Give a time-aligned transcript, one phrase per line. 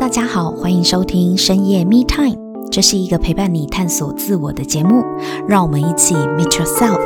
[0.00, 2.34] 大家好，欢迎收听深夜 Me Time，
[2.72, 5.04] 这是一个陪伴你探索自我的节目，
[5.46, 6.98] 让我们一起 Meet Yourself。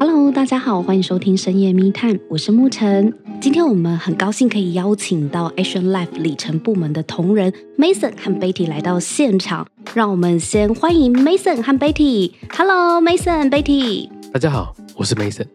[0.00, 3.14] Hello，大家好，欢迎收听深夜 Me Time，我是沐晨。
[3.40, 12.32] 今天我们很高兴可以邀请到 Action Life 里程部门的同仁 Mason 和 Betty 来到现场，让我们先欢迎 Mason 和 Betty。
[12.52, 14.08] Hello，Mason，Betty。
[14.32, 15.46] 大家好，我是 Mason。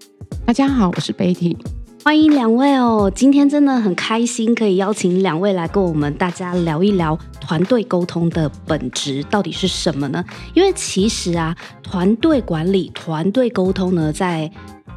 [0.46, 1.58] 大家好，我是 Betty。
[2.06, 3.12] 欢迎两位哦！
[3.16, 10.24] 今天真的很开心，可以邀请两位来跟我们大家聊一聊团队沟通的本质到底是什么呢？
[10.54, 14.52] 因为其实啊，团队管理、团队沟通呢，在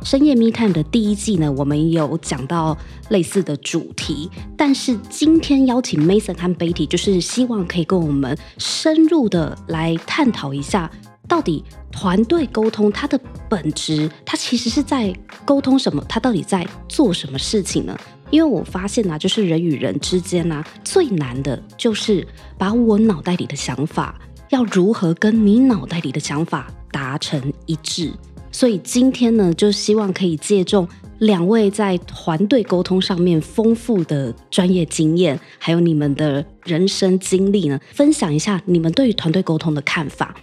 [0.04, 2.76] 深夜密探的第一季呢，我们有讲到
[3.08, 4.30] 类似的主题。
[4.54, 10.90] 但是今天邀请 Mason 和 Betty，就是希望可以跟我们深入的来探讨一下。
[11.28, 15.14] 到底团队沟通它的本质，它其实是在
[15.44, 16.02] 沟通什么？
[16.08, 17.96] 它到底在做什么事情呢？
[18.30, 22.26] 因为我发现啊，就是人与人之间啊，最难的就是
[22.56, 28.12] 把我脑袋里的想法要如何跟你脑袋里的想法达成一致。
[28.50, 40.34] 所以今天呢，就希望可以借重两位在团队沟通上面丰富的专业经验，还有你们的人生经历呢，分享一下你们对于团队沟通的看法。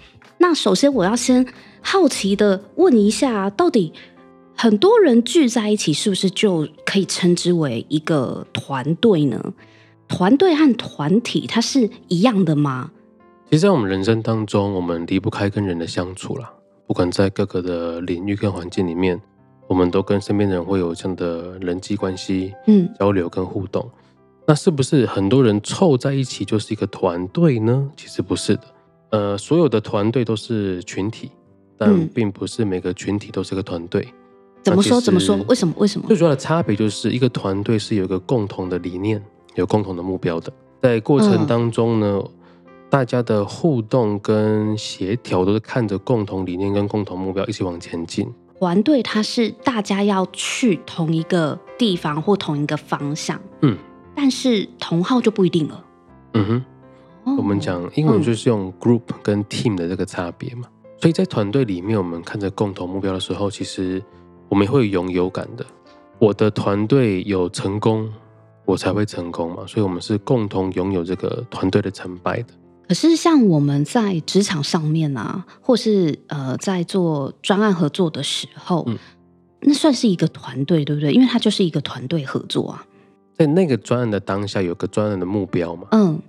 [0.47, 1.43] 那首先，我要先
[1.81, 3.91] 好奇的问一下，到底
[4.55, 9.43] 很多人聚在一起，是不是就可以称之为一个团队呢？
[10.07, 12.91] 团队和团体，它是一样的吗？
[13.49, 16.53] 其实，在我们人生当中，我们离不开跟人的相处啦。
[16.85, 19.19] 不管在各个的领域跟环境里面，
[19.65, 23.89] 我们都跟身边人会有这样的人际关系，嗯，交流跟互动。
[24.45, 27.89] 那是不是很多人凑在一起就是一个团队呢？
[27.97, 28.61] 其实不是的。
[29.15, 31.31] 呃，所有的团队都是群体，
[31.77, 34.01] 但并不是每个群体都是个团队。
[34.09, 34.15] 嗯。
[34.61, 34.99] 怎么说？
[34.99, 35.37] 怎么说？
[35.47, 35.73] 为什么？
[35.77, 36.07] 为什么？
[36.07, 40.51] 最主要的差别就是一个团队是有一个共同的理念、有共同的目标的。
[40.81, 42.31] 在过程当中呢，嗯、
[42.89, 48.27] 大家的互动跟协调都是看着共同理念跟共同目标一起往前进。
[48.59, 53.77] 团队它是大家要去同一个地方或同一个方向，嗯，
[54.15, 55.85] 但是同号就不一定了。
[56.33, 56.65] 嗯哼。
[57.25, 60.67] 我们讲英文就是用 group 跟 team 的这个差别嘛，
[61.01, 64.01] 所以在团队里面，我们看着共同目标的时候，其实
[64.47, 65.65] 我们会有拥有感的。
[66.19, 68.09] 我的团队有成功，
[68.63, 72.53] 我才会成功嘛，所以我们是共同拥有这个团队的成败的。
[72.87, 78.97] 可是像我们在职场上面啊，或是呃在做专案合作的时候，嗯，
[79.61, 81.11] 那算是一个团队，对不对？
[81.11, 82.85] 因为它就是一个团队合作啊。
[83.33, 86.21] 在那个专案的当下，有个专案的目标嘛，嗯。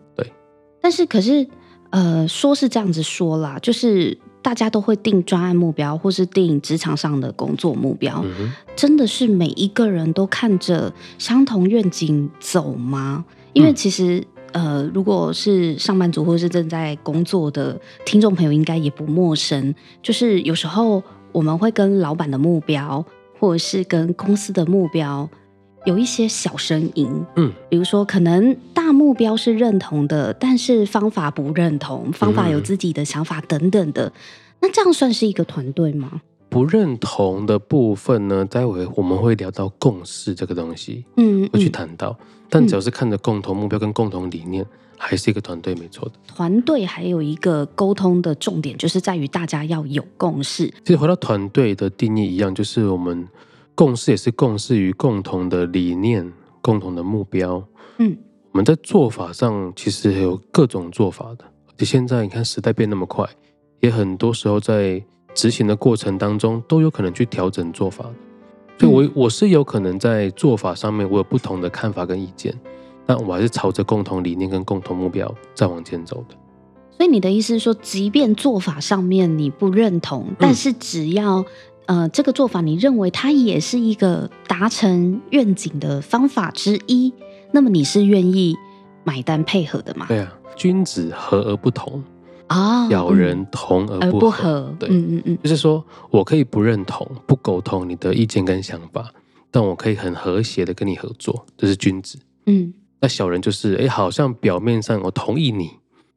[0.86, 1.44] 但是，可是，
[1.91, 13.24] 呃，说是这样子说啦，就是大家都会定专案目标，或是定职场上的工作目标，嗯，真的是每一个人都看着相同愿景走吗？
[13.52, 19.74] 因为其实，嗯，呃，如果是上班族或是正在工作的听众朋友，应该也不陌生。
[20.00, 23.04] 就是有时候我们会跟老板的目标，
[23.41, 25.28] 或者是跟公司的目标。
[25.86, 34.12] 有一些小声音，嗯，比如说可能大目标是认同的，但是方法不认同，方法有自己的想法等等的，
[34.60, 36.20] 那这样算是一个团队吗？
[36.48, 42.18] 不认同的部分呢，待会我们会聊到共识这个东西，嗯，会去谈到，
[42.50, 44.66] 但只要是看着共同目标跟共同理念，
[44.98, 46.14] 还是一个团队没错的。
[46.26, 50.66] 团队还有一个沟通的重点，就是在于大家要有共识。
[50.84, 53.28] 其实回到团队的定义一样，就是我们。
[53.76, 56.32] 共识也是共识于共同的理念、
[56.62, 57.62] 共同的目标。
[57.98, 58.16] 嗯，
[58.50, 61.44] 我们在做法上其实有各种做法的。
[61.44, 63.28] 而且现在你看时代变那么快，
[63.81, 65.00] 也很多时候在
[65.34, 68.15] 执行的过程当中都有可能去调整做法的。
[68.78, 72.59] 所以我，我我是有可能在做法上面我有不同的看法跟意见，
[73.04, 76.34] 但我还是朝着共同理念跟共同目标再往前走的。
[76.97, 81.44] 所以你的意思是说，即便做法上面你不认同，但是只要。
[81.86, 87.12] 呃，这个做法你认为它也是一个达成愿景的方法之一，
[87.53, 88.56] 那么你是愿意
[89.04, 90.06] 买单配合的吗？
[90.09, 92.03] 对啊，君子和而不同
[92.48, 94.21] 啊，小人同而不合。
[94.21, 99.12] 不合对，嗯嗯嗯，就是说我可以不认同、不沟通你的意见跟想法，
[99.50, 102.18] 但我可以很和谐的跟你合作，这是君子。
[102.47, 105.71] 嗯，那小人就是哎，好像表面上我同意你，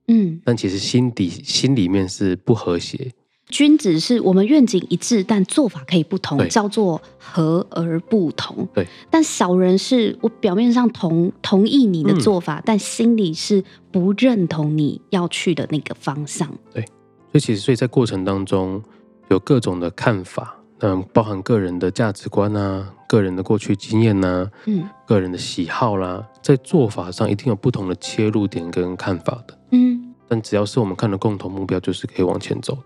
[0.07, 3.11] 嗯，但其实心底心里面是不和谐。
[3.49, 8.67] 君子是我们愿景一致，但做法可以不同，叫做和而不同。
[8.73, 16.47] 对，但小人是我表面上同同意你的做法，嗯，但心里是不认同你要去的那个方向。
[16.71, 18.81] 对，所以其实所以在过程当中
[19.29, 32.77] 有各种的看法，嗯，包含个人的价值观啊，个人的过去经验呐、啊，嗯，个人的喜好啦，在做法上一定有不同的切入点跟看法的，嗯，但只要是我们看的共同目标，就是可以往前走。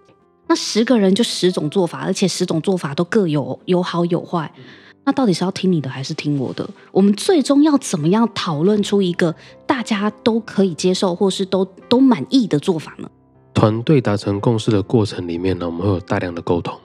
[0.54, 4.54] 那十个人就十种做法，而且十种做法都各有有好有坏，
[5.04, 6.70] 那到底是要听你的还是听我的？
[6.92, 9.34] 我们最终要怎么样讨论出一个
[9.66, 13.10] 大家都可以接受，或是都都满意的做法呢？
[13.56, 16.80] 团队达成共识的过程里面呢，我们会有大量的沟通。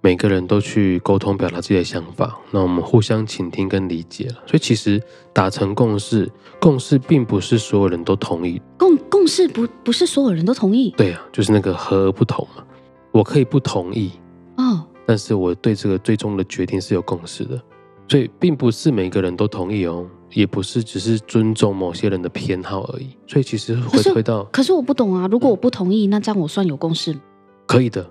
[0.00, 4.34] 每个人都去沟通表达自己的想法，那我们互相倾听跟理解了。
[4.48, 5.00] 所以其实
[5.32, 6.28] 达成共识，
[6.60, 8.60] 共识并不是所有人都同意。
[8.76, 10.92] 共共识不不是所有人都同意。
[10.96, 12.64] 对啊，就是那个和而不同嘛。
[13.12, 14.10] 我可以不同意
[14.56, 17.60] 哦，但是我对这个最终的决定是有共识的。
[18.08, 23.16] 所以并不是每个人都同意哦，也不是只是尊重某些人的偏好而已。
[23.26, 25.28] 所以其实回回到，可是我不懂啊。
[25.30, 27.20] 如果我不同意，嗯，那这样我算有共识吗？
[27.66, 28.04] 可以的。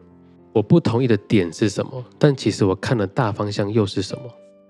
[0.53, 2.03] 我不同意的点是什么？
[2.17, 4.23] 但其实我看的大方向又是什么？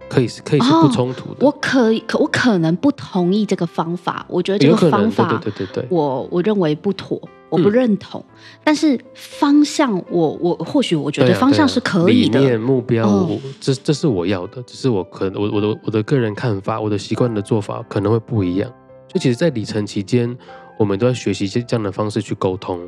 [0.10, 1.36] 可以是可以是不冲突的。
[1.36, 8.20] 哦、我可以可我可能不同意这个方法，我觉得这个方法对对对对对，我我认为不妥，我不认同。
[8.28, 12.40] 嗯、但是方向我，我我或许我觉得方向是可以的。
[12.40, 18.72] 理念目标，哦、这这是我要的，只是我可能我我的我的个人看法，我的习惯的做法可能会不一样。
[19.08, 20.36] 就其实，在里程期间，
[20.80, 22.80] 我们都要学习这样的方式去沟通，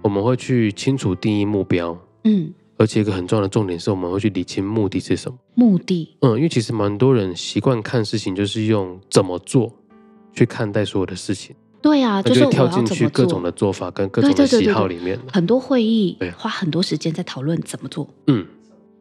[0.00, 1.98] 我们会去清楚定义目标。
[2.22, 5.36] 嗯，而且一个很重要的重点是，我们会去理清目的是什么。
[5.54, 9.72] 目的，嗯，因为其实蛮多人习惯看事情，就是用怎么做
[10.32, 11.56] 去看待所有的事情。
[11.82, 15.04] 对啊，就是跳进去各种的做法跟各种的喜好里面。
[15.04, 18.08] 对对对对，很多会议花很多时间在讨论怎么做。
[18.26, 18.46] 嗯，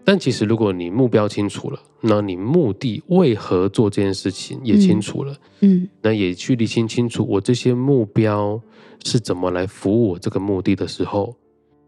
[0.04, 8.60] 但其实如果你目标清楚了，那你目的为何做这件事情也清楚了，嗯，嗯，那也去理清清楚，我这些目标
[9.04, 11.36] 是怎么来服务我这个目的的时候。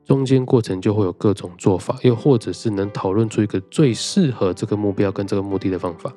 [0.03, 6.11] 中间过程就会有各种做法，又或者是能讨论出一个最适合这个目标跟这个目的的方法。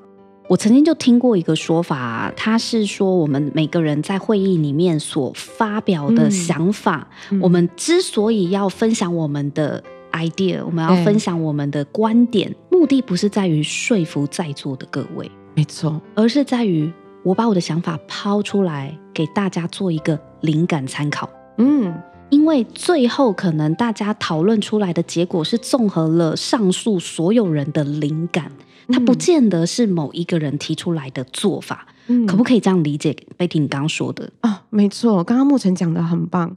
[0.47, 9.83] 我曾经就听过一个说法，他是说我们每个人在会议里面所发表的想法，嗯、我们之所以要分享我们的
[10.13, 16.93] idea，我们要分享我们的观点，欸、目的不是在于说服在座的各位，没错，而是在于
[17.23, 21.29] 我把我的想法抛出来，给大家做一个灵感参考。
[21.59, 21.95] 嗯。
[22.31, 28.51] 因为最后可能大家讨论出来的结果是综合了上述所有人的灵感，
[28.89, 36.57] 它不见得是某一个人提出来的做法，嗯、可不可以这样理解？Betty，你刚刚说的啊、哦，没错，刚刚牧澄讲的很棒。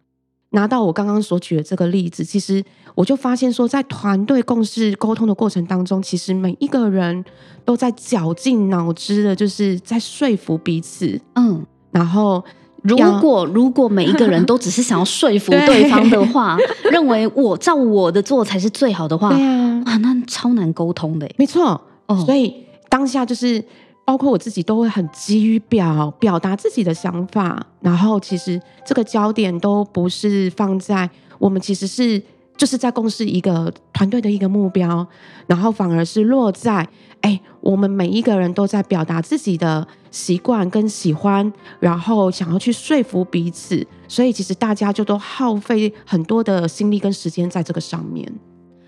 [0.52, 2.64] 拿到我刚刚所举的这个例子，其实
[2.96, 7.24] 我就发现说，在团队共识沟通的过程当中，其实每一个人
[7.66, 11.20] 都在绞尽脑汁的，就是在说服彼此。
[11.36, 12.44] 嗯，然后。
[12.84, 16.56] 如果如果每一个人都只是想要说服对方的话，
[16.90, 21.30] 认为我照我的做才是最好的话，对啊，哇，那超难沟通的。
[21.38, 23.64] 没错，哦，所以当下就是
[24.06, 32.22] 包括我自己都会很急于表表达自己的想法，然后其实这个焦点都不是放在我们其实是
[32.56, 35.06] 就是在共识一个团队的一个目标，
[35.46, 36.88] 然后反而是落在。
[37.22, 48.32] 哎，我们每一个人都在表达自己的习惯跟喜欢，然后想要去说服彼此，所以其实大家就都耗费很多的心力跟时间在这个上面。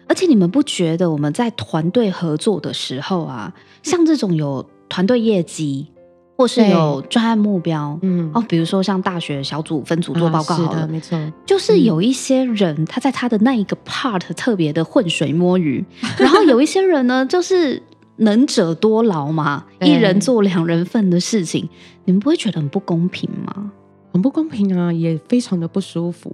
[0.10, 3.54] 而且你们不觉得我们在团队合作的时候啊，
[3.84, 5.88] 像这种有团队业绩，
[6.36, 15.86] 或是有专案目标，嗯，哦，比如说像大学小组分组做报告好的，没错，就是有一些人他在他的那一个 part 特别的浑水摸鱼，
[16.18, 17.82] 然后有一些人呢，就是。
[18.22, 21.70] 能者多劳嘛，一人做两人份的事情，
[22.04, 23.72] 你们不会觉得很不公平吗？
[24.12, 26.30] 很不公平啊，也非常的不舒服。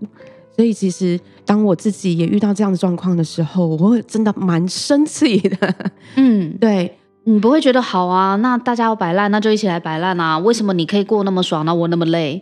[0.55, 5.75] 所以其实当我自己也遇到这样的状况的时候，我会真的蛮生气的。
[6.15, 8.35] 嗯， 对，你不会觉得好啊？
[8.38, 10.38] 那大家要摆烂，那就一起来摆烂啊！
[10.39, 12.41] 为什么你可以过那么爽，那我那么累？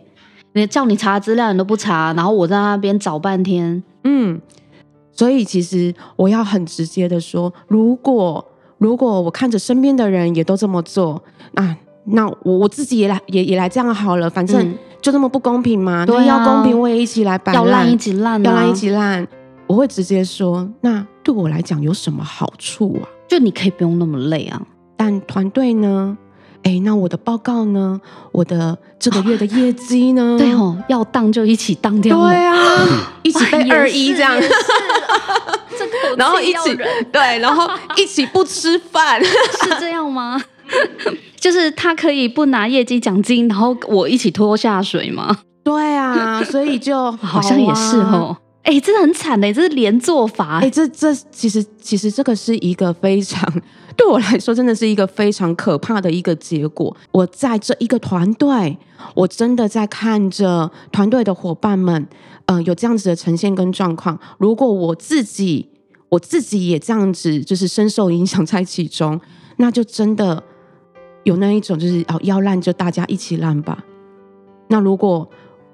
[0.52, 3.82] 你叫你查资料你都不查，然后我在那边找半天。
[4.04, 4.40] 嗯，
[5.12, 8.44] 所以其实我要很直接的说，如果。
[8.78, 11.22] 如果我看着身边的人也都这么做，
[11.54, 11.74] 啊，
[12.06, 14.74] 那我我自己也来也也来这样好了，反正
[15.04, 16.06] 就这么不公平吗。
[16.06, 19.28] 对、嗯，要公平，我也一起来摆烂，要烂一起烂、啊，要烂一起烂。
[19.66, 23.04] 我会直接说，那对我来讲有什么好处啊？
[23.28, 24.62] 就你可以不用那么累啊。
[24.96, 26.16] 但团队呢？
[26.62, 28.00] 哎，那我的报告呢？
[28.32, 30.36] 我的这个月的业绩呢？
[30.40, 32.16] 对哦，要当就一起当掉。
[32.18, 32.56] 对啊，
[33.22, 34.34] 一起被二一这样。
[36.16, 36.74] 然后一起
[37.12, 37.68] 对，然后
[37.98, 40.40] 一起不吃饭，是这样吗？
[41.38, 45.38] 就是他可以不拿业绩奖金，然后我一起拖下水吗？
[45.62, 48.36] 对啊， 所以就好，好像也是哦。
[48.62, 53.46] 哎、欸，真的很惨哎，这是连坐法哎，这这其实其实这个是一个非常
[53.94, 56.96] 对我来说真的是一个非常可怕的一个结果。
[57.12, 58.78] 我在这一个团队，
[59.14, 62.08] 我真的在看着团队的伙伴们，
[62.46, 64.18] 嗯、呃，有这样子的呈现跟状况。
[64.38, 65.68] 如果我自己
[66.08, 69.20] 我自己也这样子，就是深受影响在其中，
[69.58, 70.42] 那就真的
[71.24, 73.84] 有那一种就是哦，要烂就大家一起烂吧。
[74.68, 75.28] 那如果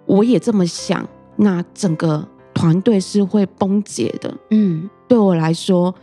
[0.07, 2.26] 我也这么想，那整个。
[2.52, 5.95] 团队是会崩解的，嗯，对我来说，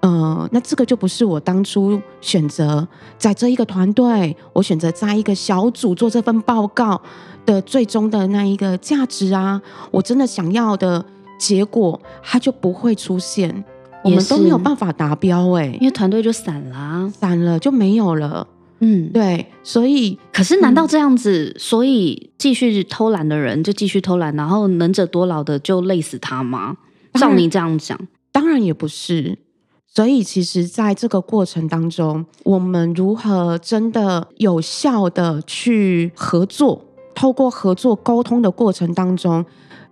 [0.00, 7.00] 呃，那这个就不是我当初选择在这一个团队，我选择在一个小组做这份报告
[7.46, 11.02] 的最终的那一个价值啊，我真的想要的
[11.38, 13.64] 结果，它就不会出现，
[14.04, 18.46] 我们都没有办法达标，哎，因为团队就散了，散了就没有了。
[18.84, 26.76] 嗯，对，所以可是难道这样子，嗯、所以继续偷懒的人就继续偷懒，然后能者多劳的就累死他吗？
[27.14, 27.96] 照你这样讲，
[28.32, 29.38] 当然也不是。
[29.86, 36.84] 所以其实，在这个过程当中，我们如何真的有效的去合作，
[37.14, 39.44] 透过合作沟通的过程当中。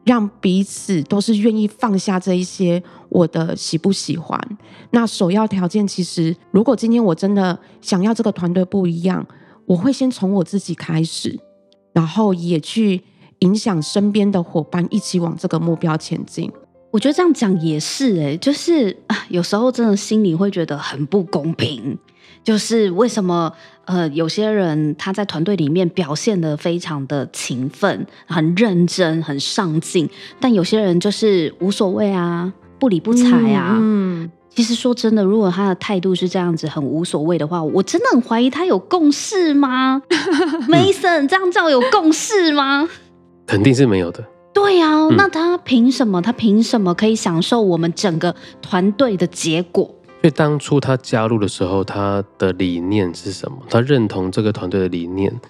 [0.04, 4.40] 让彼此都是愿意放下这一些我的喜不喜欢。
[4.90, 9.26] 那首要条件，其实如果今天我真的想要这个团队不一样，
[9.66, 11.38] 我会先从我自己开始，
[11.92, 13.02] 然后也去
[13.40, 16.50] 影响身边的伙伴，一起往这个目标前进。
[16.90, 18.96] 我觉得这样讲也是诶，就是
[19.28, 21.96] 有时候真的心里会觉得很不公平。
[22.42, 23.52] 就是为什么
[23.84, 30.08] 呃，有些人他在团队里面表现的非常的勤奋、很认真、很上进，
[30.40, 33.76] 但有些人就是无所谓啊，不理不睬啊。
[33.78, 40.02] 嗯，嗯，其实说真的，如果他的态度是这样子，很无所谓的话，我真的很怀疑他有共识吗？
[40.68, 42.88] Mason 这样叫有共识吗？
[43.46, 44.24] 肯定是没有的。
[44.52, 46.20] 对呀、啊，那他凭什么？
[46.20, 49.94] 他凭什么可以享受我们整个团队的结果？
[50.20, 53.56] 所以当初他加入的时候，他的理念是什么？
[53.70, 55.40] 他认同这个团队的理念，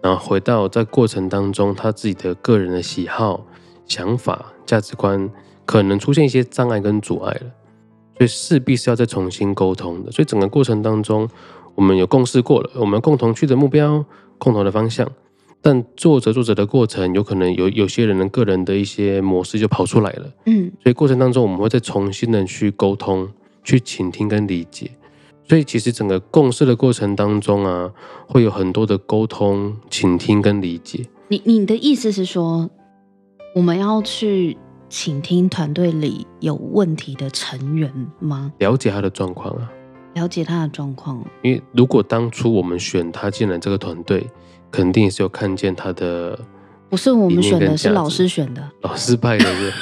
[0.00, 3.44] 然后回到在过程当中，他自己的个人的喜好、
[3.84, 5.28] 想法、价值观
[5.66, 7.50] 可能出现一些障碍跟阻碍了，
[8.16, 10.12] 所以势必是要再重新沟通的。
[10.12, 11.28] 所以整个过程当中，
[11.74, 14.04] 我们有共识过了，我们共同去的目标、
[14.38, 15.10] 共同的方向，
[15.60, 23.28] 但做着做着的过程，有可能有有些人的个人的一些模式就跑出来了，嗯，所以过程当中我们会再重新的去沟通。
[23.64, 24.90] 去倾听跟理解，
[25.48, 27.90] 所以其实整个共事的过程当中啊，
[28.26, 31.04] 会有很多的沟通、倾听跟理解。
[31.28, 32.68] 你你的意思是说，
[33.54, 34.56] 我们要去
[34.88, 38.52] 倾听团队里有问题的成员吗？
[38.58, 39.70] 了解他的状况啊，
[40.14, 41.24] 了解他的状况。
[41.42, 44.26] 因为如果当初我们选他进来这个团队，
[44.70, 46.38] 肯定是有看见他的。
[46.92, 48.62] 不是我们选的，是老师选的。
[48.82, 49.72] 老师派的是？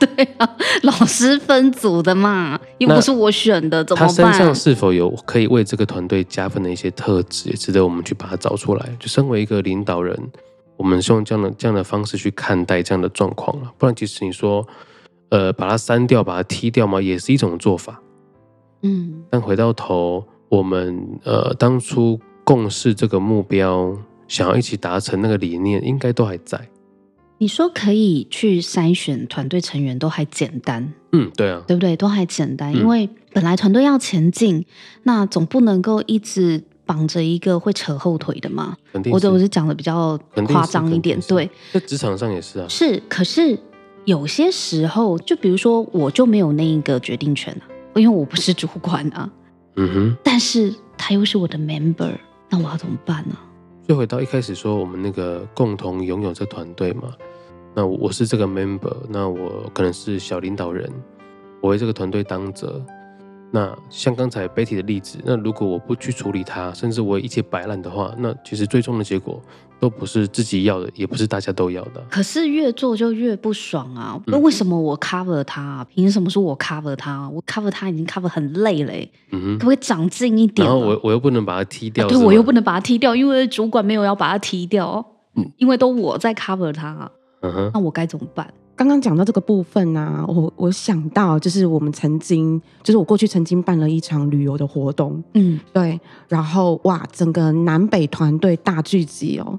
[0.16, 4.08] 对啊，老师分组的嘛，又不是我选的，怎么办？
[4.08, 8.96] 他身上是否有可以为这个团队加分的一些特质，也值得我们去把它找出来。
[8.98, 10.18] 就身为一个领导人，
[10.78, 13.70] 我们是用这样的这样的方式去看待这样的状况了。
[13.76, 14.66] 不然，即使你说，
[15.28, 18.00] 呃，把它删掉，把它踢掉嘛，也是一种做法。
[18.80, 19.22] 嗯。
[19.28, 23.94] 但回到头，我们呃当初共事这个目标。
[24.28, 26.68] 想要一起达成那个理念，应该都还在。
[27.38, 30.92] 你说可以去筛选团队成员，都还简单。
[31.12, 31.96] 嗯，对啊，对不对？
[31.96, 34.64] 都还简单，嗯、因为本来团队要前进，
[35.02, 38.76] 那总不能够一直绑着一个会扯后腿的嘛。
[38.92, 41.50] 肯定，或者我是讲的比较夸张一点，对。
[41.72, 42.66] 在职场上也是啊。
[42.68, 43.58] 是，可是
[44.04, 47.66] 有些时候，就比如说，我就没有那一个决定权啊，
[47.96, 49.28] 因为我不是主管啊。
[49.74, 50.16] 嗯哼。
[50.22, 52.16] 但是他又是我的 member，
[52.48, 53.36] 那我要怎么办呢？
[53.86, 57.12] 就回到一开始说，我们那个共同拥有这团队嘛，
[57.74, 60.90] 那我是这个 member，那我可能是小领导人，
[61.60, 62.82] 我为这个团队担责。
[63.54, 69.40] 那像刚才 Betty 的例子，那如果我不去处理它，甚至我一切摆烂的话，那其实最终的结果
[69.78, 72.04] 都不是自己要的，也不是大家都要的。
[72.10, 74.20] 可是越做就越不爽啊！
[74.26, 75.86] 那为什么我 cover 他？
[75.88, 77.30] 凭什么说我 cover 它？
[77.30, 78.92] 我 cover 它已经 cover 很累了，
[79.30, 80.66] 嗯，可不可以长进一点？
[80.66, 85.04] 然后我我又不能把它踢掉，对，我又不能把它踢掉，因为主管没有要把它踢掉，
[85.36, 87.08] 嗯，因为都我在 cover 他，
[87.42, 88.52] 嗯哼，那我该怎么办？
[88.76, 99.56] 刚刚讲到这个部分啊，我我想到就是我们曾经，就是我过去曾经办了一场旅游的活动，嗯，对，然后哇，整个南北团队大聚集哦，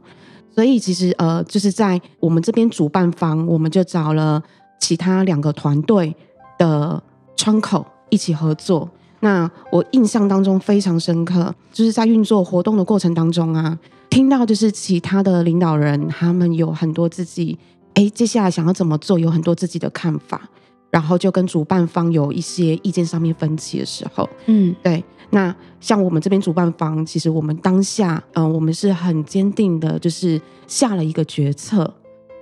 [0.53, 4.43] 所以其实呃，就是在我们这边主办方，我们就找了
[4.81, 6.13] 其他两个团队
[6.57, 7.01] 的
[7.37, 8.89] 窗口一起合作。
[9.21, 13.79] 那我印象当中非常深刻，就是在运作活动的过程当中啊，
[14.09, 17.57] 听到就是其他的领导人他们有很多自己。
[17.95, 20.47] 哎，接下来想要怎么做，有很多自己的看法，
[20.91, 25.03] 然后就跟主办方有一些意见上面分歧的时候，嗯，对。
[25.31, 31.91] 那像我们这边主办方，其实我们当下，嗯、呃，我们是很坚定的，就是下了一个决策，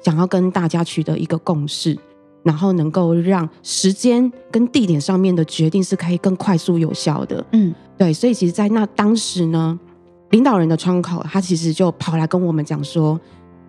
[0.03, 1.97] 想要跟大家取得一个共识，
[2.43, 7.43] 然后能够让时间跟地点上面的决定是可以更快速有效的。
[7.53, 8.11] 嗯，对。
[8.11, 9.79] 所以其实，在那当时呢，
[10.31, 13.19] 领导人的窗口，他其实就跑来跟我们讲说：“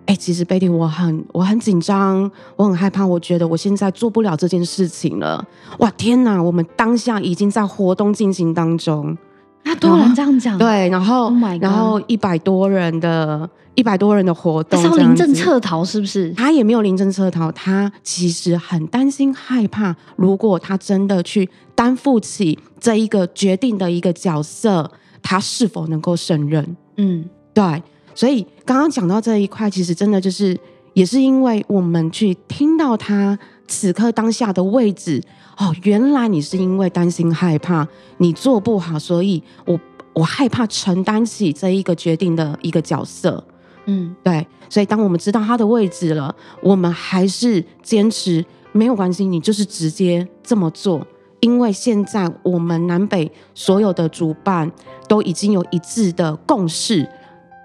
[0.07, 5.43] 哎，其实 Betty，我很我很紧张，我很害怕，我觉得我现在做不了这件事情了。”
[5.81, 6.43] 哇，天哪！
[6.43, 9.17] 我们当下已经在活动进行当中。
[9.63, 16.31] 那多人这样讲，对，然后，oh、然后一百多人的一百多人的活动，是要临阵撤逃是不是？
[16.35, 24.91] 他也没有临阵撤逃，他其实很担心害怕，如果他真的去担负起这一个决定的一个角色，
[25.23, 26.77] 他是否能够胜任？
[26.99, 27.83] 嗯，对。
[28.15, 30.57] 所以刚刚讲到这一块，其实真的就是
[30.93, 35.23] 也是因为我们去听到他此刻当下的位置。
[35.57, 37.87] 哦，原来你是因为担心害怕
[38.19, 39.79] 你做不好，所以我
[40.13, 43.43] 我害怕承担起这一个决定的一个角色。
[43.87, 51.07] 嗯，对，所以当我们知道他的位置了，我们还是坚持没有关系，你就是直接这么做，
[51.41, 54.71] 因为现在我们南北所有的主办
[55.07, 57.09] 都已经有一致的共识。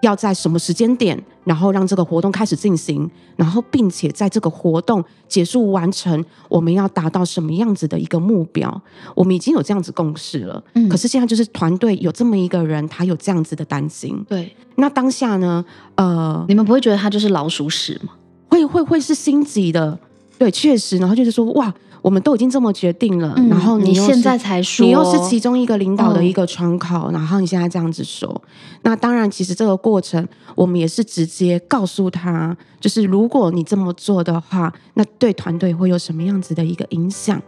[0.01, 8.81] 要在什么时间点，然后让这个活动开始进行，然后并且在这个活动结束完成，我们要达到什么样子的一个目标？
[9.15, 10.63] 我们已经有这样子共识了。
[10.73, 14.23] 嗯，可是现在就是团队有这么一个人，他有这样子的担心。
[14.27, 15.63] 对，那当下呢？
[15.95, 18.13] 呃，你们不会觉得他就是老鼠屎吗？
[18.49, 19.99] 会会会是心急的。
[20.37, 21.73] 对，确实，然后就是说，哇。
[22.09, 28.41] 我们都已经这么决定了，嗯、然后你，你现在才说，你又是其中一个领导的一个窗口，嗯、然后你现在这样子说，
[28.81, 37.39] 那当然，其实这个过程我们也是直接告诉他，就是如果你这么做的话，那对团队会有什么样子的一个影响？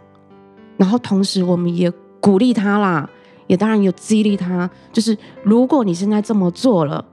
[0.76, 1.90] 然后同时我们也
[2.20, 3.10] 鼓励他啦，
[3.48, 7.04] 也当然有激励他，就是如果你现在这么做了，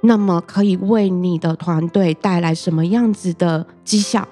[0.00, 4.26] 那么可以为你的团队带来什么样子的绩效？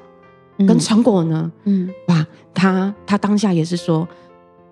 [0.58, 1.50] 跟成果呢？
[1.64, 4.06] 嗯，哇，他他当下也是说，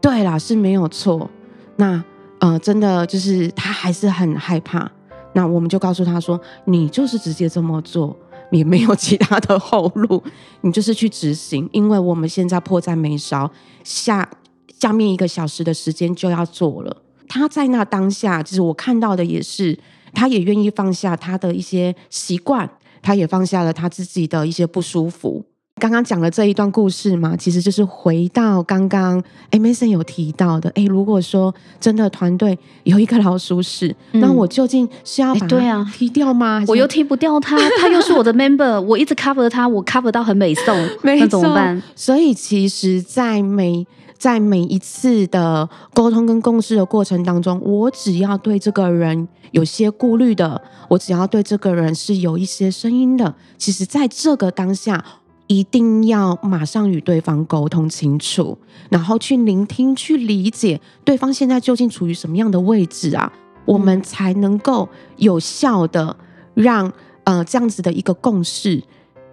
[0.01, 1.29] 对啦，是没有错。
[1.77, 2.03] 那
[2.39, 4.91] 呃，真的就是他还是很害怕。
[5.33, 8.17] 那我们就告诉他说，你就是直接这么做，
[8.51, 10.23] 也没有其他的后路，
[10.63, 11.69] 你就是去执行。
[11.73, 13.51] 因为我们现在迫在眉梢，
[13.85, 14.29] 下
[14.79, 16.97] 下面一个小时的时间就要做了。
[17.29, 19.79] 他在那当下，就是我看到的也是，
[20.13, 22.69] 他也愿意放下他的一些习惯，
[23.01, 25.45] 他也放下了他自己的一些不舒服。
[25.81, 36.63] 刚刚讲的这一段故事嘛，其实就是回到刚刚 Mason 有提到的，哎，如果说真的团队有一个老鼠屎，嗯、那我究竟是要把它踢掉吗？
[36.69, 41.83] 我又踢不掉他， 他又是我的 member，我一直 cover 他，我 cover 到很美送， 那怎么办？
[41.97, 43.87] 所以其实，在每
[44.19, 55.03] 在每一次的沟通跟共识的过程当中，我只要对这个人有些顾虑的，我只要对这个人是有一些声音的，其实在这个当下。
[55.51, 58.57] 一定要马上与对方沟通清楚，
[58.89, 63.33] 然后去聆听、去理解对方现在究竟处于什么样的位置啊，
[63.65, 66.17] 我们才能够有效的
[66.55, 66.93] 让
[67.25, 68.81] 呃这样子的一个共识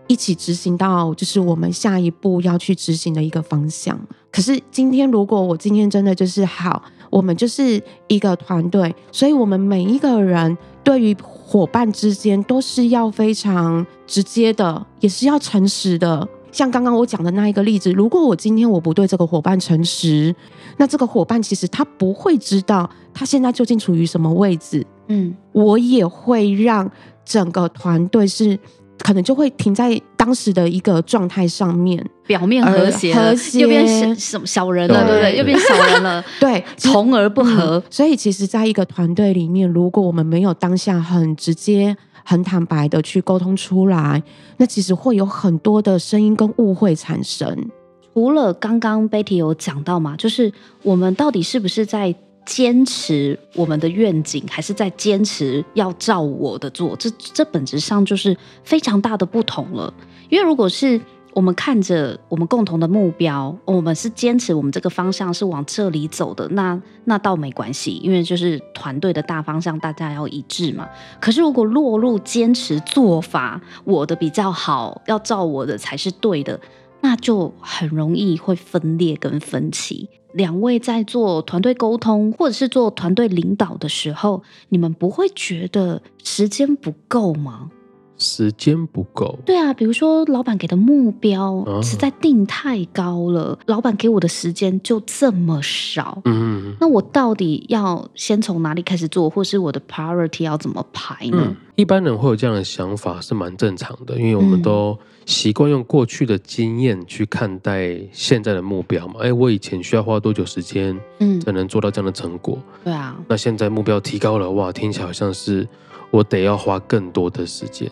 [0.07, 3.99] 一起执行到，就是我们下一步要去执行的一个方向。
[4.31, 11.15] 可是今天，如果我今天真的就是好，我们就是一个团队，所以我们每一个人对于。
[11.49, 16.27] 伙伴之间都是要非常直接的，也是要诚实的。
[16.51, 20.35] 像刚刚我讲的那一个例子，如果我今天我不对这个伙伴诚实，
[20.75, 24.85] 那这个伙伴其实他不会知道他现在究竟处于什么位置。
[25.07, 26.91] 嗯，我也会让
[27.23, 28.59] 整个团队是。
[28.99, 35.37] 可能就会停在当时的一个状态上面，表面和谐，和谐又变什么小人了，对不对？
[35.37, 37.77] 又变小人了， 对， 同而不和。
[37.77, 37.83] 嗯。
[37.89, 44.21] 所以，其实，在一个团队里面，如果我们没有当下很直接、很坦白的去沟通出来，
[44.57, 47.69] 那其实会有很多的声音跟误会产生。
[48.13, 52.13] 除了刚刚 Betty 有讲到嘛，就是我们到底是不是在？
[52.47, 56.95] 坚持我们的愿景，还是在坚持要照我的做？
[56.95, 59.93] 这这本质上就是非常大的不同了。
[60.29, 60.99] 因为如果是
[61.33, 70.87] 我们看着我们共同的目标，我们是坚持我们这个方向是往这里走的，那那倒没关系，因为就是团队的大方向大家要一致嘛。
[71.19, 76.57] 可是如果落入坚持做法，我的比较好，要照我的才是对的，
[77.01, 80.09] 那就很容易会分裂跟分歧。
[80.37, 87.71] 两位在做团队沟通或者是做团队领导的时候，你们不会觉得时间不够吗？
[88.17, 89.37] 时间不够。
[89.45, 96.21] 对啊，比如说老板给的目标实在定太高了，哦、老板给我的时间就这么少。
[96.25, 101.37] 嗯，那我到底要先从哪里开始做，或是我的 priority 要怎么排呢？
[101.47, 109.15] 嗯、一般人会有这样的想法是蛮正常的，因为我们都习惯用过去的经验去看待现在的目标嘛。
[109.21, 112.57] 哎，我以前需要花多久时间，嗯，才能做到这样的成果？
[112.57, 115.67] 嗯、对啊，那现在目标提高了，哇，听起来好像是。
[116.11, 117.91] 我得要花更多的时间，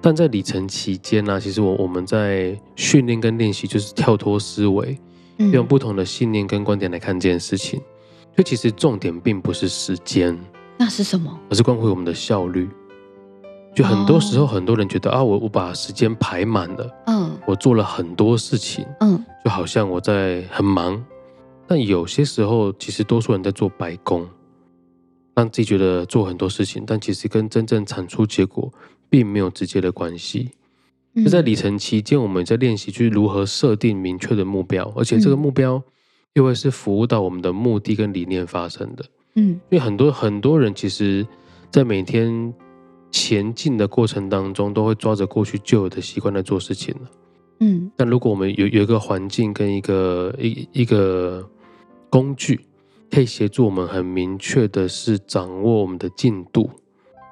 [0.00, 4.98] 但在里程期间呢、啊，其实我我们在训练跟练习，就是跳脱思维，
[5.38, 7.80] 嗯、用不同的信念跟观点来看这件事情。
[8.36, 10.38] 所以其实重点并不是时间，
[10.76, 11.38] 那是什么？
[11.50, 12.68] 而是关乎我们的效率。
[13.74, 21.04] 就很多时候，很多人觉得、哦、啊，我我把时间排满了，嗯，我做了很多事情，嗯，就好像我在很忙。
[21.66, 24.28] 但有些时候，其实多数人在做白工。
[25.34, 28.72] 让自己觉得做很多事情，但其实跟真正产出结果
[29.10, 30.50] 并没有直接的关系。
[31.16, 35.82] 就在里程期间，我们在练习去如何设定明确的目标，而且这个目标
[36.34, 39.04] 又会是服务到我们的目的跟理念发生的。
[39.34, 41.26] 嗯，因为很多很多人其实，
[41.70, 42.52] 在每天
[43.10, 47.10] 前进的过程当中，都会抓着过去旧有的习惯来做事情了。
[47.60, 51.48] 嗯，但如果我们有有一个环境跟一个一一个
[52.08, 52.60] 工具。
[53.14, 56.68] 可以协助我们很明确的是掌握我们的进度，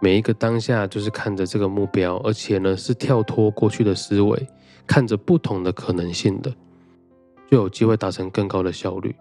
[0.01, 4.49] 每一个当下就是看着这个目标，而且呢是跳脱过去的思维，
[4.87, 6.55] 看着不同的可能性的，
[7.51, 9.13] 就有机会达成更高的效率。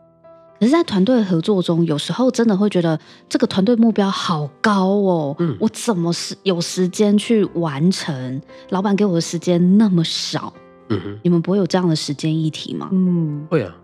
[0.60, 8.40] 可是，在团队合作中，有时候真的会觉得这个团队目标好高哦，嗯，我怎么是有时间去完成？
[8.70, 10.54] 老板给我的时间那么少，
[10.90, 12.88] 嗯哼，你们不会有这样的时间议题吗？
[12.92, 13.76] 嗯，会啊。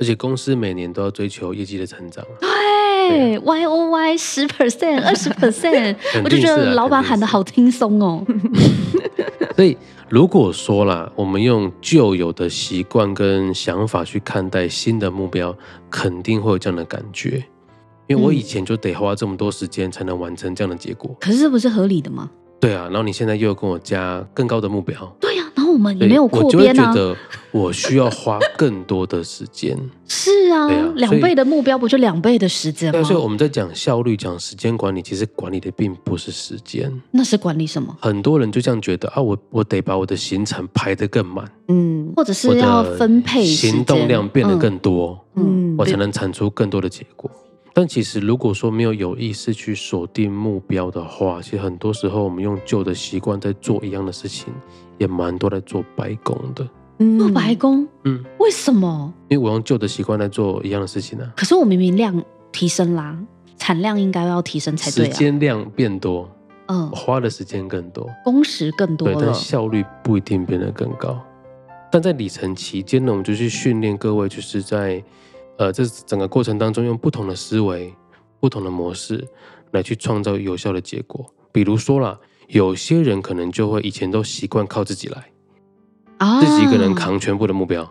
[0.00, 8.24] 而且公司每年都要追求业绩的成长，对，Y O Y 十 percent、二十 percent，我就觉得老板喊的好轻松哦。
[9.54, 9.76] 所以
[10.08, 15.54] 如果说啦，我们用旧有的习惯跟想法去看待新的目标，
[15.90, 17.44] 肯定会有这样的感觉。
[18.06, 22.30] 因为我以前就得花这么多时间才能完成这样的结果，可是这不是合理的吗？
[22.60, 26.46] 对啊，然后你现在又跟我加更高的目标，对呀、啊，然后我们也没有扩编啊。
[26.46, 27.16] 我就会觉得
[27.52, 29.74] 我需要花更多的时间。
[30.06, 33.00] 是啊，两、啊、倍的目标不就两倍的时间吗？
[33.00, 37.96] 对，所以我们在讲效率、讲时间管理，其实管理的并不是时间，那是管理什么？
[38.00, 47.30] 很多人就这样觉得啊，我我得把我的行程排得更满，嗯，或者是要分配行动量变得更多，嗯，我才能产出更多的结果。
[47.72, 54.52] 但其实，如果说没有有意识去锁定目标的话，其实很多时候我们用旧的习惯在做一样的事情，
[54.98, 56.68] 也蛮多在做白工的。
[57.16, 57.86] 做白工？
[58.04, 59.12] 嗯，为什么？
[59.28, 61.32] 因为我用旧的习惯在做一样的事情呢、啊。
[61.36, 63.16] 可是我明明量提升啦，
[63.56, 65.10] 产量应该要提升才对、啊。
[65.10, 66.28] 时间量变多，
[66.66, 71.18] 嗯，花的时间更多，工时更多，对，但效率不一定变得更高。
[71.90, 75.02] 但在里程期间呢，我们就去训练各位，就是在。
[75.60, 77.94] 呃，这整个过程当中，用不同的思维、
[78.40, 79.28] 不同的模式
[79.72, 81.30] 来去创造有效的结果。
[81.52, 82.18] 比如说啦，
[82.48, 85.30] 有些人可能就会以前都习惯靠自己来，
[86.16, 87.86] 啊，自己一个人扛全部的目标，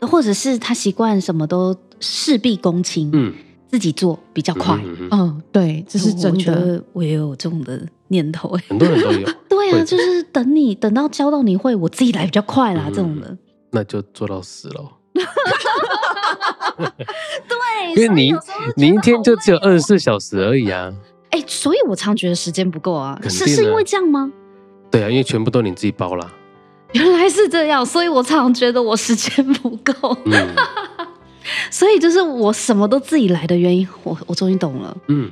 [0.00, 3.34] 或者是他习惯什么都事必躬亲，嗯，
[3.68, 4.74] 自己做比较快。
[4.82, 6.30] 嗯，嗯，嗯，对，这是真的。
[6.30, 9.28] 我觉得我也有这种的念头，很多人都有。
[9.46, 13.36] 对啊，就是等你等到教到你会，我自己来比较快啦，嗯，这种的。
[13.72, 14.90] 那就做到死了。
[17.48, 18.34] 对，因为你
[18.76, 20.92] 你一天就只有二十四小时而已啊！
[21.30, 24.30] 哎，所以我常觉得时间不够啊，是是因为这样吗？
[24.90, 26.30] 对啊，因为全部都你自己包了。
[26.92, 30.16] 原来是这样，所以我常觉得我时间不够。
[30.26, 30.54] 嗯，
[31.70, 34.96] 所以就是我什么都自己来的原因，我我终于懂了。
[35.08, 35.28] 嗯，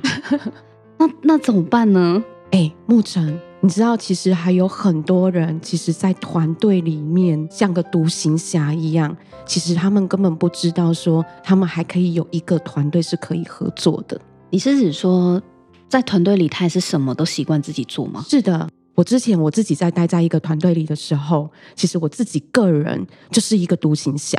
[0.97, 2.23] 那那怎么办呢？
[2.51, 3.39] 哎，牧尘。
[3.63, 9.15] 你知道，其实还有很多人，其实，在团队里面像个独行侠一样。
[9.45, 14.19] 其实他们根本不知道，说他们还可以有一个团队是可以合作的。
[14.49, 15.41] 你是指说，
[15.87, 18.25] 在团队里，他也是什么都习惯自己做吗？
[18.27, 24.37] 是的，我之前我自己在待在一个团队里的时候，其实我自己个人就是一个独行侠。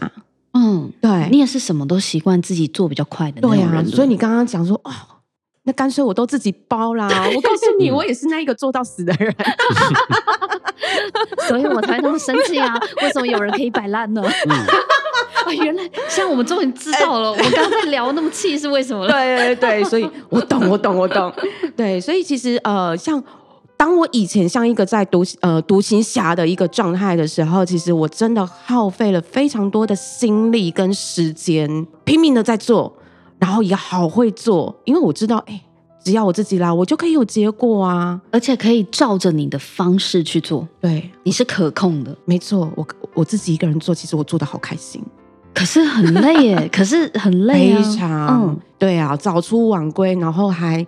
[0.53, 3.85] 嗯，对，你也是什么都习惯自己做比较快的那种人。
[3.87, 4.93] 对啊，所以你刚刚讲说，哦。
[5.64, 7.09] 那干脆我都自己包啦！
[7.35, 9.35] 我告诉你，我也是那一个做到死的人，
[11.48, 12.79] 所以我才那么生气啊！
[13.03, 14.22] 为什么有人可以摆烂呢？
[15.44, 19.12] 啊，原来像我们终于知道了，我刚刚才聊那么气是为什么了？
[19.12, 21.33] 对对对，所以 我懂，我懂，我懂。
[21.74, 23.22] 对，所以其实呃，像
[23.79, 32.94] 当我以前像一个在独呃独行侠的一个状态的时候，其实我真的耗费了非常多的心力跟时间，拼命的在做。
[33.45, 35.61] 然后也好会做，因为我知道，哎，
[36.03, 40.67] 只要我自己来，我就可以有结果啊，而且可以照着你的方式去做。
[40.81, 42.73] 对，你是可控的，没错。
[42.75, 45.03] 我我自己一个人做，其实我做的好开心，
[45.53, 50.87] 可是很累耶，可是很累啊，非常，嗯，对啊，早出晚归，然后还。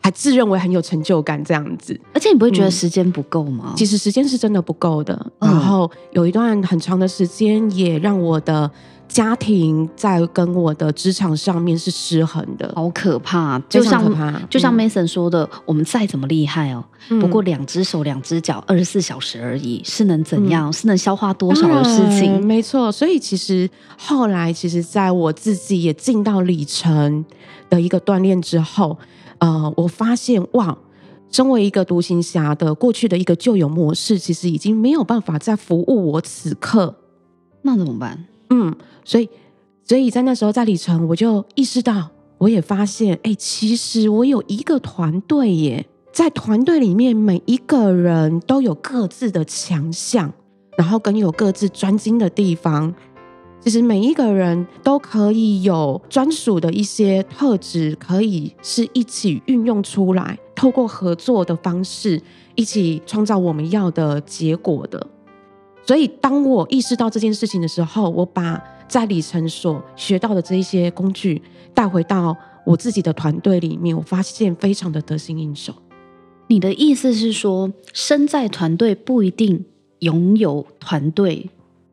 [0.00, 3.64] 还自认为很有成就感这样子，而且你不会觉得时间不够吗？
[3.70, 5.32] 嗯，其实时间是真的不够的。
[5.40, 8.70] 然后有一段很长的时间，也让我的
[9.08, 13.58] 家庭在跟我的职场上面是失衡的，好可怕。
[13.68, 16.84] 就像可怕就像 Mason 说的，嗯，我们再怎么厉害哦，
[17.20, 20.68] 不过两只手两只脚，二十四小时而已，是能怎样？
[20.68, 22.44] 嗯，是能消化多少的事情？
[22.44, 22.92] 没错。
[22.92, 27.24] 所以其实后来，其实在我自己也进到里程
[27.70, 28.96] 的一个锻炼之后。
[29.40, 30.76] 呃，我发现哇，
[31.30, 36.92] 身为一个独行侠的过去的一个旧有模式，其实已经没有办法再服务我此刻，
[37.62, 38.24] 那怎么办？
[38.50, 39.28] 嗯，所以，
[39.84, 50.32] 所以在那时候在里程，我就意识到，我也发现，哎，其实我有一个团队耶，在团队里面，每一个人都有各自的强项，
[50.76, 52.94] 然后跟有各自专精的地方。
[53.60, 62.22] 其实每一个人都可以有专属的一些特质，可以是一起运用出来，透过合作的方式，
[62.54, 65.04] 一起创造我们要的结果的。
[65.88, 71.40] 所以，当我意识到这件事情的时候，我把在里程所学到的这一些工具
[71.72, 75.72] 带回到我自己的团队里面，我发现非常的得心应手。
[76.48, 79.64] 你的意思是说，身在团队不一定
[80.00, 81.48] 拥有团队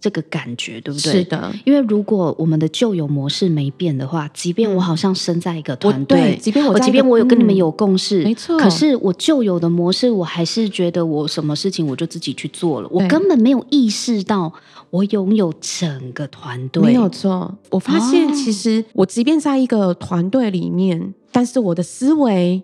[0.06, 1.14] 这个感觉对不对？
[1.14, 14.54] 是的，因为如果我们的旧有模式没变的话，即便我好像身在一个团队，即便我即便我有跟你们有共识，没错，可是我旧有的模式，我还是觉得我什么事情我就自己去做了，我根本没有意识到
[14.92, 16.84] 我拥有整个团队。
[16.84, 22.62] 没有错，我发现其实我即便在一个团队里面，哦、但是我的思维。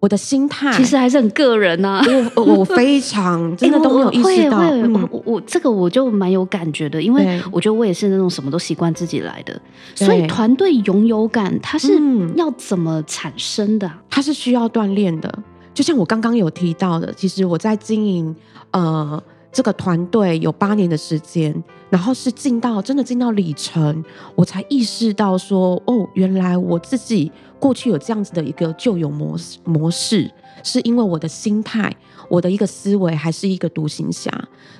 [0.00, 0.72] 我的心态。
[0.72, 9.60] 其实还是很个人呐、啊，我我非常 真的都没有意识到，我我，我这个我就蛮有感觉的，因为我觉得我也是那种什么都习惯自己来的，
[9.94, 12.00] 所以团队拥有感它是
[12.34, 14.02] 要怎么产生的、啊？
[14.10, 15.32] 它是需要锻炼的，
[15.72, 18.34] 就像我刚刚有提到的，其实我在经营
[18.72, 19.22] 呃。
[19.52, 21.52] 这个团队有八年的时间，
[21.88, 30.30] 然后是进到真的进到里程，我才意识到说，哦，原来我自己过去有这样子的一个旧有模式模式，
[30.62, 31.94] 是因为我的心态，
[32.28, 34.30] 我的一个思维还是一个独行侠，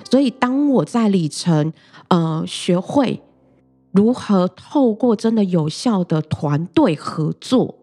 [0.09, 1.73] 所以当我在里程，
[2.07, 3.21] 呃，学会
[3.91, 7.75] 如何透过真的有效的团队合作，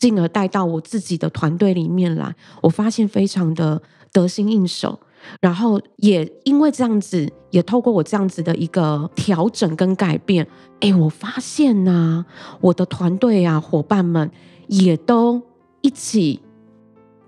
[0.00, 3.80] 进而带到我自己的团队里面来，我发现非常的
[4.12, 4.98] 得心应手。
[5.40, 10.46] 然后也因为这样子，也透过我这样子的一个调整跟改变，
[10.80, 12.24] 哎，我发现呐、
[12.60, 14.30] 我的团队啊，伙伴们
[14.68, 15.40] 也都
[15.80, 16.40] 一起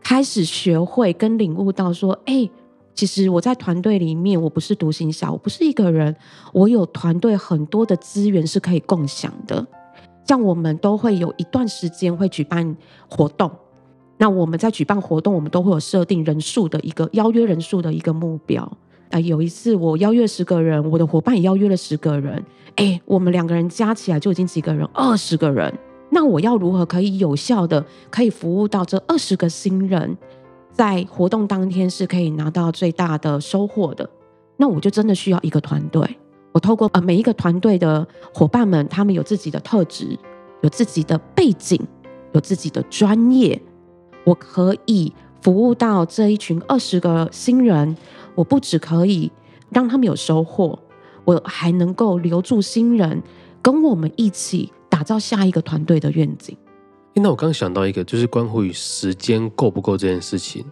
[0.01, 2.49] 开始学会跟领悟到说，哎，
[2.95, 6.15] 其实我在团队里面，我不是独行侠，我不是一个人，
[6.53, 9.67] 我有团队很多的资源是可以共享的。
[10.27, 12.77] 像我们都会有一段时间会举办
[13.09, 13.51] 活动。
[14.19, 18.71] 那我们在举办活动，我们都会有设定人数的一个邀约人数的一个目标。
[19.11, 22.45] 啊，有一次我邀约十个人，我的伙伴也邀约了十个人，
[22.77, 25.73] 哎，我们两个人加起来就已经几个人，二十个人。
[26.11, 30.15] 那我要如何可以有效的可以服务到这二十个新人，
[30.73, 34.09] 在活动当天是可以拿到最大的收获的？
[34.57, 36.03] 那我就真的需要一个团队。
[36.53, 40.19] 我透过呃每一个团队的伙伴们，他们有自己的特质，
[40.63, 41.81] 有自己的背景，
[42.33, 43.61] 有自己的专业。
[44.29, 45.11] 我可以
[45.41, 47.97] 服务到这一群二十个新人，
[48.35, 49.33] 我不只可以
[49.71, 50.79] 让他们有收获，
[51.25, 53.23] 我还能够留住新人，
[53.62, 56.55] 跟我们一起打造下一个团队的愿景。
[57.14, 60.62] 那我刚想到一个，就是关乎于时间够不够这件事情，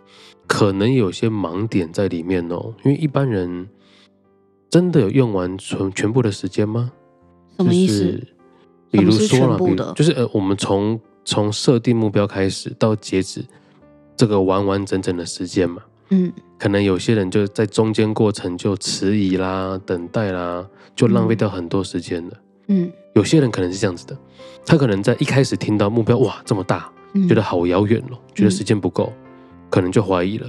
[0.47, 2.75] 可能有些盲点在里面哦。
[2.85, 3.67] 因为一般人
[4.69, 6.93] 真的有用完全全部的时间吗？
[7.57, 8.23] 什么意思？
[8.91, 11.01] 比如说了，比如就是呃，我们从。
[11.27, 13.45] 从设定目标开始到截止，
[14.17, 22.33] 这个完完整整的时间嘛，嗯，可能有些人就在中间过程就迟疑啦、等待啦，就浪费掉很多时间了，
[22.69, 24.17] 嗯，有些人可能是这样子的，
[24.65, 26.89] 他可能在一开始听到目标哇这么大，
[27.29, 29.13] 觉得好遥远哦，觉得时间不够，
[29.69, 30.49] 可能就怀疑了。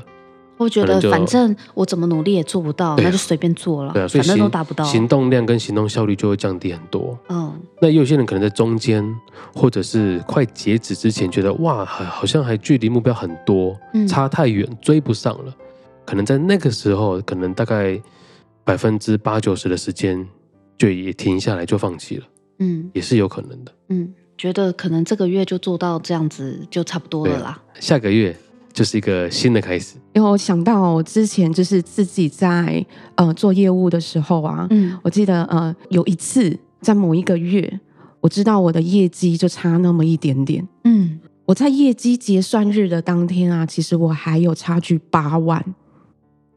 [0.58, 3.94] 我觉得反正我怎么努力也做不到，那就随便做了。
[3.94, 7.18] 对啊，所以反正都达不到，行动量跟行动效率就会降低很多。
[7.30, 9.04] 嗯，那有些人可能在中间
[9.54, 15.56] 或者是快截止之前，觉得哇，好像还距离目标很多，差太远，追不上了。
[16.06, 18.02] 可能在那个时候，可能大概
[18.64, 20.28] 百分之八九十的时间
[20.78, 22.26] 就也停下来，就放弃了。
[22.60, 23.72] 嗯，也是有可能的。
[23.90, 27.62] 嗯，觉得可能这个月就做到这样子就差不多了啦。
[27.80, 28.36] 下个月
[28.78, 29.96] 就是一个新的开始。
[30.14, 32.86] 因为我想到我之前就是自己在
[33.16, 37.80] 呃做业务的时候啊，嗯，我记得呃有一次在某一个月，
[38.22, 45.64] 我知道我的业绩就差那么一点点，嗯，我在业绩结算日的当天啊，其实我还有差距八万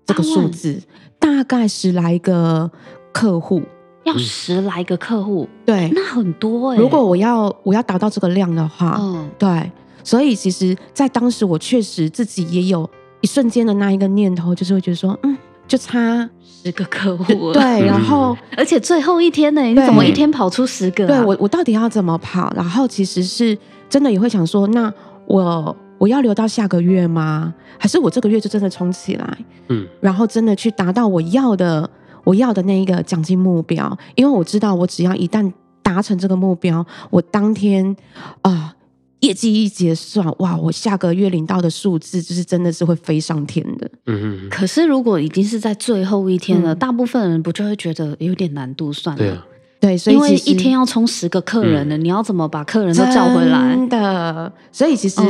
[0.05, 0.83] 这个数字，
[1.19, 2.71] 大概十来个
[3.15, 3.63] 客户。
[4.05, 6.81] 要十来个客户，对，那很多哎、欸。
[6.81, 9.71] 如果我要我要达到这个量的话，嗯，对，
[10.05, 12.89] 所以其实，在当时我确实自己也有
[13.21, 15.37] 一瞬间的那一个念头，就是会觉得说，嗯，
[15.67, 21.09] 就差十个客户，对，然后而且最后一天呢，你怎么一天跑出十个、啊？
[21.09, 22.53] 对我，我到底要怎么跑？
[22.55, 23.57] 然后其实是
[23.89, 24.93] 真的也会想说，那
[25.27, 27.53] 我我要留到下个月吗？
[27.79, 29.39] 还是我这个月就真的冲起来？
[29.69, 31.89] 嗯，然后真的去达到我要的。
[32.23, 35.51] 我要的那一个奖金目标，因为我知道，我只要一旦
[35.83, 37.97] 达成这个目标，我当天
[38.43, 38.73] 啊、呃，
[39.21, 43.91] 业绩一结算，哇，我下个月领到的数字就是真的是会飞上天的。
[44.07, 44.51] 嗯嗯。
[44.51, 49.23] 可是如果已经是在最后一天了，嗯、大部分人不就会觉得有点难度算了？
[49.23, 49.47] 对啊。
[49.81, 53.75] 对，所以因为一天要冲十个客人呢，嗯、你要怎么把客人都叫回来？
[53.75, 55.23] 真的，所以其实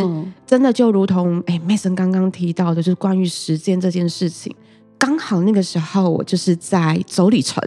[0.45, 4.53] 真的就如同哎，Mason 刚刚提到的，就是关于时间这件事情。
[4.99, 7.63] 刚好那个时候我就是在走里程，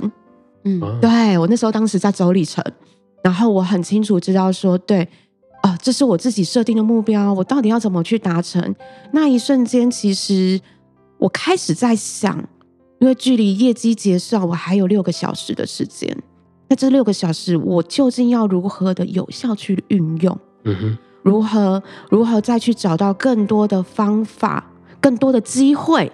[0.66, 2.62] 嗯，对，我那时候当时在走里程，
[3.24, 5.08] 然后我很清楚知道说，对，
[5.64, 8.76] 啊、呃，这是我自己设定的目标，我到底要怎么去达成？
[9.14, 10.60] 那一瞬间，其实
[11.18, 12.38] 我开始在想，
[13.00, 16.16] 因为距离业绩结算我还有六个小时的时间，
[16.68, 20.38] 那这六个小时我究竟要如何的有效去运用？
[20.66, 26.12] 嗯哼，如何如何再去找到更多的方法，更多的机会？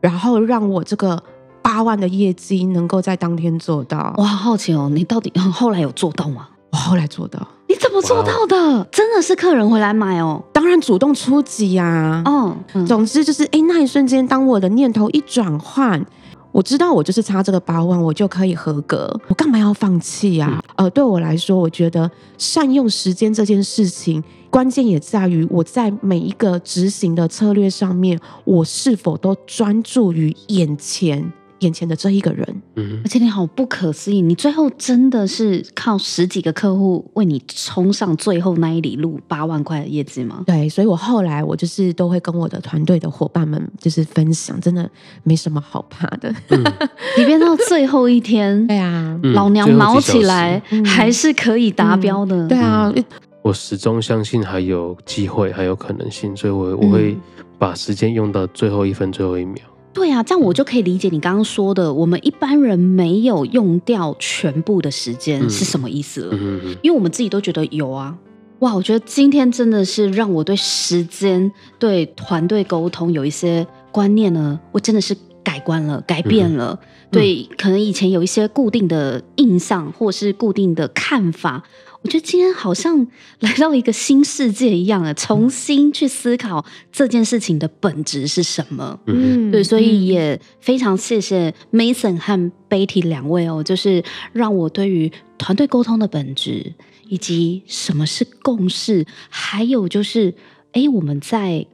[0.00, 1.20] 然后让我这个
[1.60, 4.14] 八万的业绩能够在当天做到。
[4.16, 6.48] 我好好奇哦，你到底后来有做到吗？
[6.74, 7.38] 我后来做到。
[7.68, 8.84] 你怎么做到的？
[8.90, 10.42] 真的是客人回来买哦？
[10.52, 12.22] 当然主动出击呀、啊。
[12.26, 16.04] 嗯，嗯总之就是，哎，那一瞬间，当我的念头一转换，
[16.50, 19.08] 我知道我就是差这个八万，我就可以合格。
[19.28, 20.58] 我干嘛要放弃呀、啊？
[20.74, 24.20] 嗯、呃，对我来说，我觉得善用时间这件事情。
[24.50, 32.62] 关键也在于我在每一个执行的策略上面，我是否都专注于眼前眼前的这一个人。
[32.76, 40.42] 嗯，而且你好不可思议，你最后真的是靠十几个客户为你冲上最后那一里路八万块的业绩吗？
[40.46, 44.88] 对，所以我后来我就是都会跟我的团队的伙伴们就是分享，真的
[45.22, 46.34] 没什么好怕的。
[46.48, 46.64] 嗯、
[47.16, 52.36] 即便到最后一天，对啊，老娘毛起来还是可以达标的。
[52.46, 52.92] 嗯、对啊。
[52.94, 53.04] 嗯
[53.44, 57.14] 我始终相信还有机会，还有可能性，所以我我会
[57.58, 59.62] 把时间用到最后一分、最后一秒。
[59.94, 66.34] 对啊，这样我就可以理解你刚刚说的，我们一般人没有用掉全部的时间是什么意思了。
[66.34, 66.76] 嗯嗯嗯。
[66.82, 68.14] 因为我们自己都觉得有啊，
[68.58, 76.78] 哇，我觉得今天真的是让我对时间、对团队沟通有一些观念呢，我真的是改观了、改变了。
[76.82, 76.88] 嗯。
[77.12, 81.62] 对，可能以前有一些固定的印象或是固定的看法。
[82.02, 83.06] 我觉得今天好像
[83.38, 88.98] 来到一个新世界一样啊，重新去思考这件事情的本质是什么。
[89.06, 94.02] 嗯，对，所以也非常谢谢 Mason 和 Betty 两位哦，就是
[94.32, 96.74] 让我对于团队沟通的本质，
[97.08, 100.34] 以及什么是共识，还有就是，
[100.72, 101.64] 哎，我们在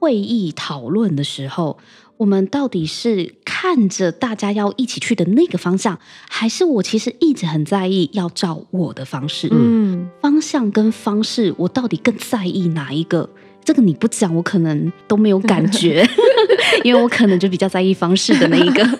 [0.00, 1.78] 会议讨论的时候。
[2.18, 5.98] 我们到底是看着大家要一起去的那个方向，
[6.28, 9.48] 还是我其实一直很在意要照我的方式？
[9.52, 13.28] 嗯，方向跟方式，我到底更在意哪一个？
[13.64, 16.08] 这个你不讲，我可能都没有感觉，
[16.84, 18.86] 因为我可能就比较在意方式的那一个。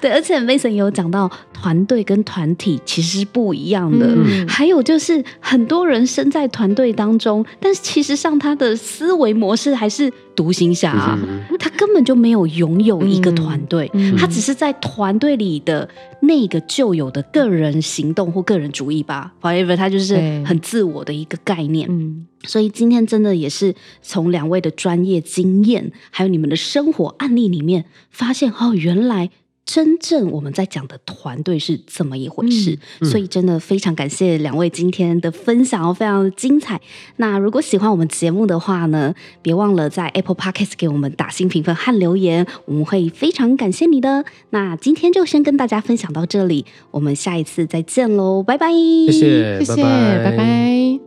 [0.00, 4.06] 对，而且 Mason 也有讲到，团队跟团体其实是不一样的。
[4.06, 15.88] 嗯、还有就是，很多人身在团队当中，但是其实上他的思维模式还是独行侠、啊，嗯、他根本就没有拥有一个团队，嗯、他只是在团队里的
[16.20, 19.34] 那个旧有的个人行动或个人主义吧。
[19.40, 20.14] However，他就是
[20.46, 21.88] 很自我的一个概念。
[21.90, 29.30] 嗯、所以今天真的也是从两位的专业经验，还有你们的生活案例里面，发现哦，原来。
[29.68, 32.72] 真正我们在讲的团队是怎么一回事？
[32.72, 36.80] 嗯嗯、所以真的非常感谢两位今天的分享哦，非常的精彩。
[37.16, 44.24] 那如果喜欢我们节目的话呢，别忘了在 Apple Podcast 给我们打新评分和留言，我们会非常感谢你的。
[44.48, 48.72] 那今天就先跟大家分享到这里，我们下一次再见喽，拜拜！
[48.72, 50.98] 谢谢，谢谢，拜拜。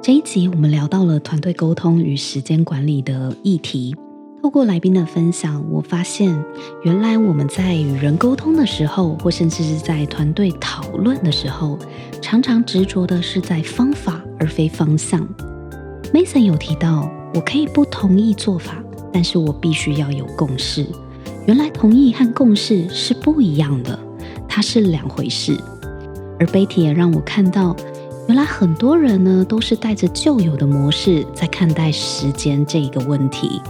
[0.00, 3.96] 这一集我们聊到了团队沟通与时间管理的议题。
[4.40, 6.44] 透过来宾的分享，我发现
[6.84, 11.76] 原来我们在与人沟通的时候，或甚至是在团队讨论的时候，
[12.22, 15.28] 常常执着的是在方法而非方向。
[16.14, 18.76] Mason 有提到，我可以不同意做法，
[19.12, 20.86] 但是我必须要有共识。
[21.46, 23.98] 原来同意和共识是不一样的，
[24.48, 25.58] 它是两回事。
[26.38, 27.74] 而 Betty 也让我看到，
[28.28, 33.60] 原来很多人呢都是带着旧有的模式在看待时间这一个问题。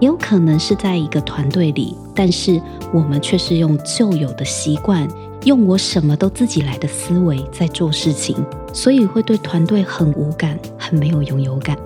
[0.00, 2.60] 也有可能是在一个团队里，但是
[2.92, 5.08] 我们却是用旧有的习惯，
[5.44, 8.36] 用我什么都自己来的思维在做事情，
[8.72, 11.76] 所以会对团队很无感，很没有拥有感。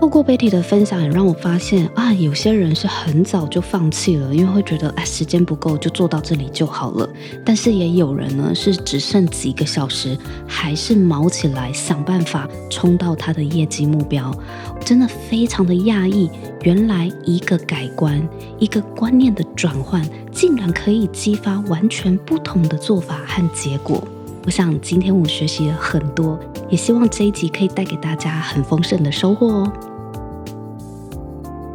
[0.00, 7.06] 透过 Betty 的分享，也让我发现啊，有些人是很早就放弃了，因为会觉得哎，时间不够，就做到这里就好了。
[7.44, 14.34] 但是也有人呢，是只剩几个小时，还是卯起来想办法冲到他的业绩目标。
[14.74, 16.30] 我真的非常的讶异，
[16.62, 18.26] 原来一个改观，
[18.58, 24.02] 一个观念的转换，竟然可以激发完全不同的做法和结果。
[24.46, 26.40] 我想今天我学习了很多，
[26.70, 29.72] 也希望这一集可以带给大家很丰盛的收获哦。